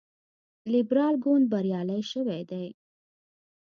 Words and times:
لیبرال 0.71 1.15
ګوند 1.23 1.45
بریالی 1.51 2.01
شوی 2.11 2.41
دی. 2.49 2.65